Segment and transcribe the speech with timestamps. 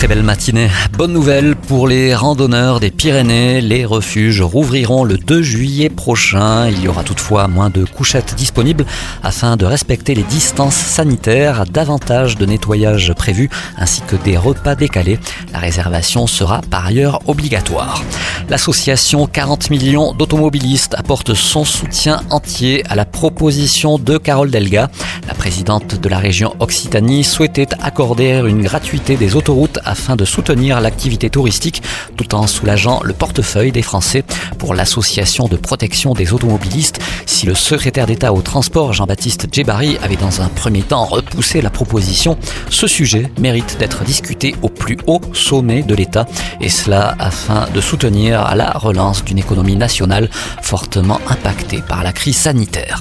[0.00, 0.70] Très belle matinée.
[0.96, 3.60] Bonne nouvelle pour les randonneurs des Pyrénées.
[3.60, 6.68] Les refuges rouvriront le 2 juillet prochain.
[6.68, 8.86] Il y aura toutefois moins de couchettes disponibles
[9.22, 11.66] afin de respecter les distances sanitaires.
[11.66, 15.18] Davantage de nettoyage prévu ainsi que des repas décalés.
[15.52, 18.02] La réservation sera par ailleurs obligatoire.
[18.48, 24.88] L'association 40 millions d'automobilistes apporte son soutien entier à la proposition de Carole Delga.
[25.28, 30.80] La présidente de la région Occitanie souhaitait accorder une gratuité des autoroutes afin de soutenir
[30.80, 31.82] l'activité touristique
[32.16, 34.24] tout en soulageant le portefeuille des Français
[34.58, 37.00] pour l'association de protection des automobilistes.
[37.30, 41.70] Si le secrétaire d'État au transport Jean-Baptiste Djebari avait dans un premier temps repoussé la
[41.70, 42.36] proposition,
[42.68, 46.26] ce sujet mérite d'être discuté au plus haut sommet de l'État
[46.60, 50.28] et cela afin de soutenir la relance d'une économie nationale
[50.60, 53.00] fortement impactée par la crise sanitaire.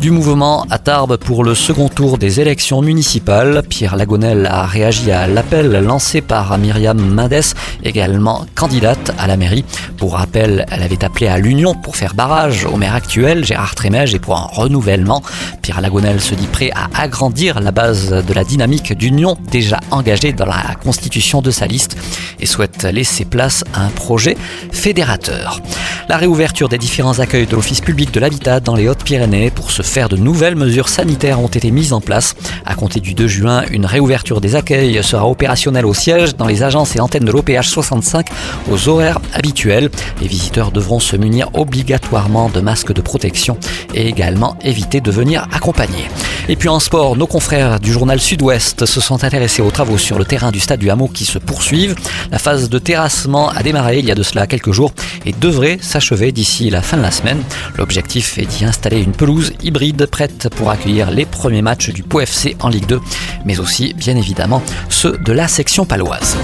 [0.00, 5.12] Du mouvement à Tarbes pour le second tour des élections municipales, Pierre Lagonel a réagi
[5.12, 7.54] à l'appel lancé par Myriam Mendes,
[7.84, 9.64] également candidate à la mairie.
[9.96, 13.65] Pour rappel, elle avait appelé à l'union pour faire barrage au maire actuel, Gérard
[14.12, 15.22] Et pour un renouvellement.
[15.62, 20.32] Pierre Lagonel se dit prêt à agrandir la base de la dynamique d'union déjà engagée
[20.32, 21.96] dans la constitution de sa liste
[22.40, 24.36] et souhaite laisser place à un projet
[24.72, 25.60] fédérateur.
[26.08, 29.82] La réouverture des différents accueils de l'Office public de l'habitat dans les Hautes-Pyrénées pour se
[29.82, 32.36] faire de nouvelles mesures sanitaires ont été mises en place.
[32.64, 36.62] À compter du 2 juin, une réouverture des accueils sera opérationnelle au siège, dans les
[36.62, 38.26] agences et antennes de l'OPH 65
[38.70, 39.90] aux horaires habituels.
[40.20, 43.58] Les visiteurs devront se munir obligatoirement de masques de protection
[43.94, 46.08] et également éviter de venir accompagner.
[46.48, 50.16] Et puis en sport, nos confrères du journal Sud-Ouest se sont intéressés aux travaux sur
[50.16, 51.96] le terrain du stade du Hameau qui se poursuivent.
[52.30, 54.92] La phase de terrassement a démarré il y a de cela quelques jours
[55.24, 57.42] et devrait s'achever d'ici la fin de la semaine.
[57.76, 62.54] L'objectif est d'y installer une pelouse hybride prête pour accueillir les premiers matchs du POFC
[62.60, 63.00] en Ligue 2,
[63.44, 66.36] mais aussi bien évidemment ceux de la section paloise.